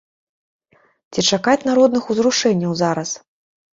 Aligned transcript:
Ці 1.13 1.19
чакаць 1.31 1.67
народных 1.71 2.03
узрушэнняў 2.15 2.73
зараз? 2.85 3.09